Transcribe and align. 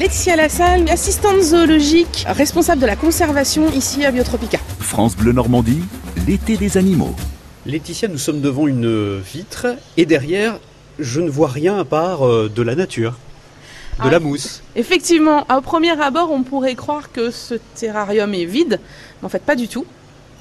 Laetitia 0.00 0.34
Lassalle, 0.34 0.88
assistante 0.88 1.42
zoologique, 1.42 2.24
responsable 2.26 2.80
de 2.80 2.86
la 2.86 2.96
conservation 2.96 3.70
ici 3.70 4.02
à 4.06 4.10
Biotropica. 4.10 4.56
France 4.78 5.14
Bleu 5.14 5.32
Normandie, 5.32 5.82
l'été 6.26 6.56
des 6.56 6.78
animaux. 6.78 7.14
Laetitia, 7.66 8.08
nous 8.08 8.16
sommes 8.16 8.40
devant 8.40 8.66
une 8.66 9.18
vitre 9.18 9.66
et 9.98 10.06
derrière, 10.06 10.58
je 10.98 11.20
ne 11.20 11.28
vois 11.28 11.48
rien 11.48 11.78
à 11.78 11.84
part 11.84 12.26
euh, 12.26 12.48
de 12.48 12.62
la 12.62 12.76
nature, 12.76 13.10
de 13.98 14.04
Ah. 14.06 14.10
la 14.10 14.20
mousse. 14.20 14.62
Effectivement, 14.74 15.44
au 15.54 15.60
premier 15.60 16.00
abord, 16.00 16.30
on 16.32 16.44
pourrait 16.44 16.76
croire 16.76 17.12
que 17.12 17.30
ce 17.30 17.56
terrarium 17.74 18.32
est 18.32 18.46
vide, 18.46 18.80
mais 19.20 19.26
en 19.26 19.28
fait 19.28 19.42
pas 19.42 19.54
du 19.54 19.68
tout. 19.68 19.84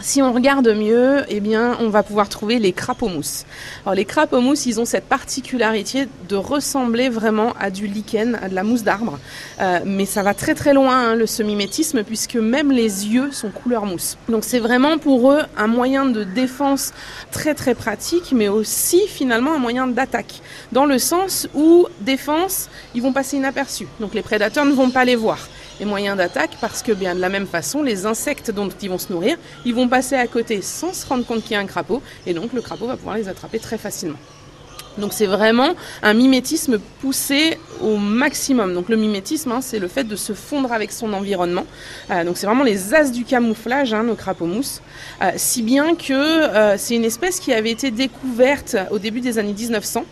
Si 0.00 0.20
on 0.20 0.32
regarde 0.32 0.68
mieux, 0.68 1.24
eh 1.28 1.40
bien, 1.40 1.76
on 1.80 1.88
va 1.88 2.02
pouvoir 2.02 2.28
trouver 2.28 2.58
les 2.58 2.72
crapauds 2.72 3.08
mousses. 3.08 3.44
Alors, 3.84 3.94
les 3.94 4.04
crapauds 4.04 4.42
ils 4.66 4.80
ont 4.80 4.84
cette 4.84 5.04
particularité 5.04 6.08
de 6.28 6.36
ressembler 6.36 7.08
vraiment 7.08 7.54
à 7.58 7.70
du 7.70 7.86
lichen, 7.86 8.38
à 8.42 8.48
de 8.48 8.54
la 8.54 8.64
mousse 8.64 8.82
d'arbre. 8.82 9.18
Euh, 9.60 9.80
mais 9.84 10.04
ça 10.04 10.22
va 10.22 10.34
très 10.34 10.54
très 10.54 10.74
loin, 10.74 11.10
hein, 11.10 11.14
le 11.14 11.26
semi-métisme, 11.26 12.02
puisque 12.02 12.36
même 12.36 12.70
les 12.70 13.08
yeux 13.08 13.30
sont 13.32 13.50
couleur 13.50 13.86
mousse. 13.86 14.18
Donc, 14.28 14.44
c'est 14.44 14.58
vraiment 14.58 14.98
pour 14.98 15.32
eux 15.32 15.40
un 15.56 15.68
moyen 15.68 16.06
de 16.06 16.24
défense 16.24 16.92
très 17.30 17.54
très 17.54 17.74
pratique, 17.74 18.32
mais 18.32 18.48
aussi 18.48 19.06
finalement 19.06 19.54
un 19.54 19.58
moyen 19.58 19.86
d'attaque. 19.86 20.40
Dans 20.72 20.86
le 20.86 20.98
sens 20.98 21.48
où, 21.54 21.86
défense, 22.00 22.68
ils 22.94 23.02
vont 23.02 23.12
passer 23.12 23.36
inaperçus. 23.36 23.86
Donc, 24.00 24.14
les 24.14 24.22
prédateurs 24.22 24.64
ne 24.64 24.72
vont 24.72 24.90
pas 24.90 25.04
les 25.04 25.16
voir 25.16 25.38
et 25.80 25.84
moyens 25.84 26.16
d'attaque 26.16 26.56
parce 26.60 26.82
que 26.82 26.92
bien 26.92 27.14
de 27.14 27.20
la 27.20 27.28
même 27.28 27.46
façon, 27.46 27.82
les 27.82 28.06
insectes 28.06 28.50
dont 28.50 28.68
ils 28.82 28.88
vont 28.88 28.98
se 28.98 29.12
nourrir, 29.12 29.36
ils 29.64 29.74
vont 29.74 29.88
passer 29.88 30.14
à 30.16 30.26
côté 30.26 30.62
sans 30.62 30.92
se 30.92 31.06
rendre 31.06 31.24
compte 31.26 31.42
qu'il 31.42 31.52
y 31.52 31.56
a 31.56 31.60
un 31.60 31.66
crapaud 31.66 32.02
et 32.26 32.34
donc 32.34 32.52
le 32.52 32.60
crapaud 32.60 32.86
va 32.86 32.96
pouvoir 32.96 33.16
les 33.16 33.28
attraper 33.28 33.58
très 33.58 33.78
facilement. 33.78 34.18
Donc 34.98 35.12
c'est 35.12 35.26
vraiment 35.26 35.74
un 36.02 36.14
mimétisme 36.14 36.78
poussé 37.00 37.58
au 37.84 37.96
maximum. 37.96 38.74
Donc 38.74 38.88
le 38.88 38.96
mimétisme, 38.96 39.52
hein, 39.52 39.60
c'est 39.60 39.78
le 39.78 39.88
fait 39.88 40.04
de 40.04 40.16
se 40.16 40.32
fondre 40.32 40.72
avec 40.72 40.90
son 40.90 41.12
environnement. 41.12 41.66
Euh, 42.10 42.24
donc 42.24 42.36
c'est 42.36 42.46
vraiment 42.46 42.64
les 42.64 42.94
as 42.94 43.10
du 43.10 43.24
camouflage, 43.24 43.92
hein, 43.92 44.02
nos 44.02 44.14
crapauds 44.14 44.46
mousses. 44.46 44.80
Euh, 45.22 45.32
si 45.36 45.62
bien 45.62 45.94
que 45.94 46.12
euh, 46.12 46.76
c'est 46.78 46.96
une 46.96 47.04
espèce 47.04 47.40
qui 47.40 47.52
avait 47.52 47.70
été 47.70 47.90
découverte 47.90 48.76
au 48.90 48.98
début 48.98 49.20
des 49.20 49.38
années 49.38 49.52
1900. 49.52 50.04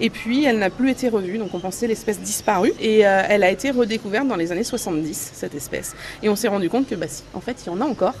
Et 0.00 0.10
puis, 0.10 0.44
elle 0.44 0.58
n'a 0.58 0.70
plus 0.70 0.90
été 0.90 1.08
revue, 1.08 1.38
donc 1.38 1.54
on 1.54 1.58
pensait 1.58 1.88
l'espèce 1.88 2.20
disparue. 2.20 2.72
Et 2.80 3.00
elle 3.00 3.42
a 3.42 3.50
été 3.50 3.72
redécouverte 3.72 4.28
dans 4.28 4.36
les 4.36 4.52
années 4.52 4.62
70, 4.62 5.32
cette 5.34 5.56
espèce. 5.56 5.96
Et 6.22 6.28
on 6.28 6.36
s'est 6.36 6.46
rendu 6.46 6.70
compte 6.70 6.88
que, 6.88 6.94
bah 6.94 7.06
si, 7.08 7.24
en 7.34 7.40
fait, 7.40 7.56
il 7.64 7.66
y 7.66 7.70
en 7.70 7.80
a 7.80 7.84
encore, 7.84 8.14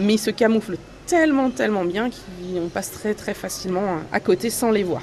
mais 0.00 0.14
ils 0.14 0.18
se 0.18 0.30
camouflent 0.30 0.76
tellement, 1.06 1.50
tellement 1.50 1.86
bien 1.86 2.10
qu'on 2.10 2.68
passe 2.68 2.90
très, 2.90 3.14
très 3.14 3.32
facilement 3.32 4.00
à 4.12 4.20
côté 4.20 4.50
sans 4.50 4.70
les 4.70 4.82
voir. 4.82 5.02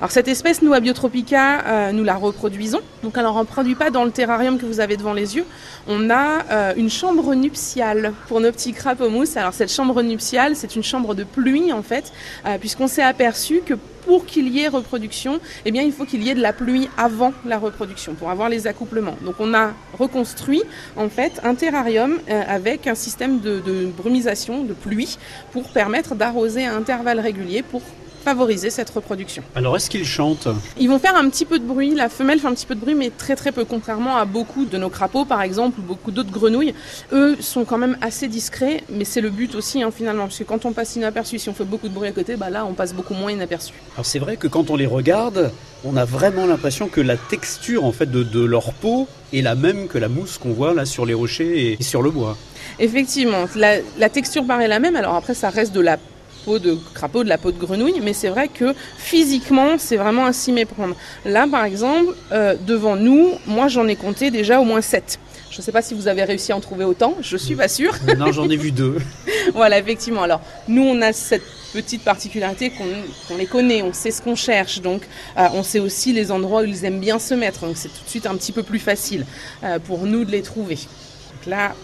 Alors 0.00 0.12
cette 0.12 0.28
espèce, 0.28 0.62
nous 0.62 0.72
à 0.72 0.80
Biotropica, 0.80 1.60
euh, 1.60 1.92
nous 1.92 2.04
la 2.04 2.14
reproduisons. 2.14 2.80
Donc 3.02 3.18
alors 3.18 3.36
on 3.36 3.40
ne 3.40 3.44
produit 3.44 3.74
pas 3.74 3.90
dans 3.90 4.04
le 4.04 4.10
terrarium 4.10 4.56
que 4.56 4.64
vous 4.64 4.80
avez 4.80 4.96
devant 4.96 5.12
les 5.12 5.36
yeux. 5.36 5.44
On 5.86 6.08
a 6.08 6.42
euh, 6.50 6.72
une 6.78 6.88
chambre 6.88 7.34
nuptiale 7.34 8.14
pour 8.26 8.40
nos 8.40 8.50
petits 8.50 8.72
crapauds 8.72 9.10
mousses. 9.10 9.36
Alors 9.36 9.52
cette 9.52 9.70
chambre 9.70 10.00
nuptiale, 10.00 10.56
c'est 10.56 10.74
une 10.74 10.82
chambre 10.82 11.14
de 11.14 11.22
pluie 11.22 11.70
en 11.74 11.82
fait, 11.82 12.14
euh, 12.46 12.56
puisqu'on 12.56 12.86
s'est 12.86 13.02
aperçu 13.02 13.60
que 13.60 13.74
pour 14.06 14.24
qu'il 14.24 14.48
y 14.48 14.60
ait 14.60 14.68
reproduction, 14.68 15.38
eh 15.66 15.68
il 15.68 15.92
faut 15.92 16.06
qu'il 16.06 16.22
y 16.22 16.30
ait 16.30 16.34
de 16.34 16.40
la 16.40 16.54
pluie 16.54 16.88
avant 16.96 17.34
la 17.44 17.58
reproduction 17.58 18.14
pour 18.14 18.30
avoir 18.30 18.48
les 18.48 18.66
accouplements. 18.66 19.18
Donc 19.22 19.34
on 19.38 19.52
a 19.52 19.72
reconstruit 19.98 20.62
en 20.96 21.10
fait 21.10 21.42
un 21.44 21.54
terrarium 21.54 22.16
avec 22.48 22.86
un 22.86 22.94
système 22.94 23.40
de, 23.40 23.60
de 23.60 23.84
brumisation, 23.84 24.64
de 24.64 24.72
pluie, 24.72 25.18
pour 25.52 25.68
permettre 25.68 26.14
d'arroser 26.14 26.64
à 26.64 26.74
intervalles 26.74 27.20
réguliers 27.20 27.62
pour 27.62 27.82
favoriser 28.24 28.70
cette 28.70 28.90
reproduction. 28.90 29.42
Alors 29.54 29.76
est-ce 29.76 29.90
qu'ils 29.90 30.04
chantent? 30.04 30.48
Ils 30.78 30.88
vont 30.88 30.98
faire 30.98 31.16
un 31.16 31.28
petit 31.28 31.44
peu 31.44 31.58
de 31.58 31.64
bruit, 31.64 31.94
la 31.94 32.08
femelle 32.08 32.38
fait 32.38 32.46
un 32.46 32.54
petit 32.54 32.66
peu 32.66 32.74
de 32.74 32.80
bruit, 32.80 32.94
mais 32.94 33.10
très 33.10 33.36
très 33.36 33.52
peu, 33.52 33.64
contrairement 33.64 34.16
à 34.16 34.24
beaucoup 34.24 34.64
de 34.64 34.76
nos 34.78 34.90
crapauds 34.90 35.24
par 35.24 35.42
exemple, 35.42 35.80
ou 35.80 35.82
beaucoup 35.82 36.10
d'autres 36.10 36.30
grenouilles. 36.30 36.74
Eux 37.12 37.36
sont 37.40 37.64
quand 37.64 37.78
même 37.78 37.96
assez 38.00 38.28
discrets, 38.28 38.82
mais 38.90 39.04
c'est 39.04 39.20
le 39.20 39.30
but 39.30 39.54
aussi 39.54 39.82
hein, 39.82 39.90
finalement, 39.90 40.24
parce 40.24 40.38
que 40.38 40.44
quand 40.44 40.64
on 40.64 40.72
passe 40.72 40.96
inaperçu, 40.96 41.38
si 41.38 41.48
on 41.48 41.54
fait 41.54 41.64
beaucoup 41.64 41.88
de 41.88 41.94
bruit 41.94 42.08
à 42.08 42.12
côté, 42.12 42.36
bah 42.36 42.50
là 42.50 42.64
on 42.66 42.74
passe 42.74 42.92
beaucoup 42.92 43.14
moins 43.14 43.32
inaperçu. 43.32 43.72
Alors 43.94 44.06
c'est 44.06 44.18
vrai 44.18 44.36
que 44.36 44.46
quand 44.48 44.70
on 44.70 44.76
les 44.76 44.86
regarde, 44.86 45.50
on 45.84 45.96
a 45.96 46.04
vraiment 46.04 46.46
l'impression 46.46 46.88
que 46.88 47.00
la 47.00 47.16
texture 47.16 47.84
en 47.84 47.92
fait 47.92 48.10
de, 48.10 48.22
de 48.22 48.44
leur 48.44 48.72
peau 48.74 49.08
est 49.32 49.42
la 49.42 49.54
même 49.54 49.88
que 49.88 49.98
la 49.98 50.08
mousse 50.08 50.38
qu'on 50.38 50.52
voit 50.52 50.74
là 50.74 50.84
sur 50.84 51.06
les 51.06 51.14
rochers 51.14 51.78
et 51.80 51.82
sur 51.82 52.02
le 52.02 52.10
bois. 52.10 52.36
Effectivement, 52.78 53.46
la, 53.56 53.76
la 53.98 54.08
texture 54.08 54.44
paraît 54.46 54.68
la 54.68 54.78
même, 54.78 54.96
alors 54.96 55.14
après 55.14 55.34
ça 55.34 55.50
reste 55.50 55.72
de 55.72 55.80
la 55.80 55.98
peau 56.44 56.58
de 56.58 56.76
crapaud, 56.94 57.24
de 57.24 57.28
la 57.28 57.38
peau 57.38 57.52
de 57.52 57.58
grenouille, 57.58 58.00
mais 58.02 58.12
c'est 58.12 58.28
vrai 58.28 58.48
que 58.48 58.74
physiquement, 58.98 59.78
c'est 59.78 59.96
vraiment 59.96 60.26
à 60.26 60.32
s'y 60.32 60.52
méprendre. 60.52 60.96
Là, 61.24 61.46
par 61.50 61.64
exemple, 61.64 62.14
euh, 62.32 62.54
devant 62.66 62.96
nous, 62.96 63.32
moi 63.46 63.68
j'en 63.68 63.86
ai 63.86 63.96
compté 63.96 64.30
déjà 64.30 64.60
au 64.60 64.64
moins 64.64 64.80
7. 64.80 65.18
Je 65.50 65.58
ne 65.58 65.62
sais 65.62 65.72
pas 65.72 65.82
si 65.82 65.94
vous 65.94 66.06
avez 66.06 66.22
réussi 66.22 66.52
à 66.52 66.56
en 66.56 66.60
trouver 66.60 66.84
autant, 66.84 67.16
je 67.20 67.36
suis 67.36 67.56
pas 67.56 67.68
sûre. 67.68 67.94
non, 68.16 68.30
j'en 68.30 68.48
ai 68.48 68.56
vu 68.56 68.70
deux. 68.70 68.98
voilà, 69.54 69.78
effectivement. 69.78 70.22
Alors, 70.22 70.40
nous, 70.68 70.82
on 70.82 71.02
a 71.02 71.12
cette 71.12 71.42
petite 71.72 72.02
particularité 72.02 72.70
qu'on 72.70 73.36
les 73.36 73.46
connaît, 73.46 73.82
on 73.82 73.92
sait 73.92 74.10
ce 74.10 74.22
qu'on 74.22 74.34
cherche, 74.34 74.80
donc 74.80 75.02
euh, 75.38 75.46
on 75.54 75.62
sait 75.62 75.78
aussi 75.78 76.12
les 76.12 76.30
endroits 76.30 76.62
où 76.62 76.64
ils 76.64 76.84
aiment 76.84 77.00
bien 77.00 77.18
se 77.18 77.34
mettre, 77.34 77.66
donc 77.66 77.76
c'est 77.76 77.88
tout 77.88 78.04
de 78.04 78.08
suite 78.08 78.26
un 78.26 78.36
petit 78.36 78.52
peu 78.52 78.62
plus 78.62 78.78
facile 78.78 79.24
euh, 79.62 79.78
pour 79.78 80.06
nous 80.06 80.24
de 80.24 80.30
les 80.30 80.42
trouver. 80.42 80.76
Donc 80.76 81.46
là, 81.46 81.74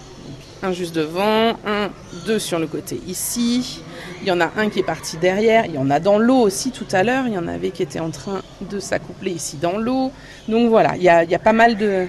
un 0.63 0.73
juste 0.73 0.95
devant, 0.95 1.57
un, 1.67 1.91
deux 2.27 2.39
sur 2.39 2.59
le 2.59 2.67
côté 2.67 3.01
ici. 3.07 3.83
Il 4.23 4.29
y 4.29 4.31
en 4.31 4.41
a 4.41 4.51
un 4.57 4.69
qui 4.69 4.81
est 4.81 4.87
parti 4.87 5.17
derrière. 5.17 5.67
Il 5.67 5.75
y 5.75 5.79
en 5.79 5.91
a 5.91 6.01
dans 6.01 6.19
l'eau 6.19 6.39
aussi 6.39 6.71
tout 6.71 6.87
à 6.93 7.03
l'heure. 7.03 7.27
Il 7.27 7.35
y 7.35 7.39
en 7.39 7.49
avait 7.49 7.71
qui 7.71 7.83
étaient 7.83 8.01
en 8.01 8.11
train 8.11 8.43
de 8.61 8.81
s'accoupler 8.81 9.33
ici 9.33 9.57
dans 9.57 9.79
l'eau. 9.79 10.11
Donc 10.49 10.69
voilà, 10.69 10.97
il 10.97 11.03
y 11.03 11.09
a, 11.09 11.25
il 11.25 11.31
y 11.31 11.35
a 11.35 11.39
pas 11.39 11.53
mal 11.53 11.77
de 11.77 12.07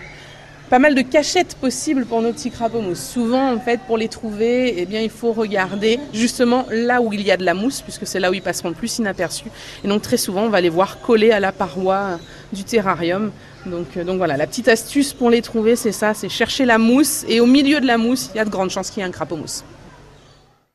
pas 0.70 0.80
mal 0.80 0.96
de 0.96 1.02
cachettes 1.02 1.56
possibles 1.56 2.06
pour 2.06 2.22
nos 2.22 2.34
petits 2.34 2.52
crapauds 2.52 2.82
mousses. 2.82 3.04
Souvent, 3.04 3.54
en 3.54 3.60
fait, 3.60 3.80
pour 3.88 3.98
les 3.98 4.10
trouver, 4.10 4.76
eh 4.78 4.86
bien, 4.86 5.02
il 5.02 5.10
faut 5.10 5.32
regarder 5.32 6.00
justement 6.14 6.66
là 6.70 7.02
où 7.02 7.14
il 7.14 7.22
y 7.22 7.32
a 7.32 7.38
de 7.38 7.46
la 7.46 7.54
mousse, 7.54 7.82
puisque 7.82 8.06
c'est 8.06 8.20
là 8.20 8.30
où 8.30 8.34
ils 8.34 8.42
passeront 8.42 8.70
le 8.70 8.76
plus 8.76 9.00
inaperçus. 9.00 9.50
Et 9.84 9.88
donc, 9.88 10.02
très 10.02 10.18
souvent, 10.18 10.44
on 10.44 10.50
va 10.50 10.60
les 10.60 10.70
voir 10.70 11.00
collés 11.00 11.32
à 11.32 11.40
la 11.40 11.52
paroi 11.52 12.20
du 12.52 12.64
terrarium. 12.64 13.32
Donc, 13.66 13.98
euh, 13.98 14.04
donc 14.04 14.18
voilà, 14.18 14.38
la 14.38 14.48
petite 14.48 14.68
astuce 14.68 15.14
pour 15.14 15.30
les 15.30 15.42
trouver, 15.42 15.76
c'est 15.76 15.92
ça, 15.92 16.14
c'est 16.14 16.30
chercher 16.30 16.66
la 16.66 16.78
mousse. 16.78 17.26
Et 17.30 17.40
au 17.40 17.46
milieu 17.46 17.80
de 17.80 17.88
la 17.88 17.98
mousse, 17.98 18.30
il 18.34 18.38
y 18.38 18.40
a 18.40 18.46
de 18.46 18.50
grandes 18.50 18.70
chances 18.70 18.90
qu'il 18.90 19.02
y 19.02 19.06
ait 19.06 19.08
un 19.08 19.12
crapaud 19.12 19.38
mousse. 19.38 19.64